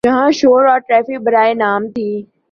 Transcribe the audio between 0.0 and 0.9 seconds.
جہاں شور اور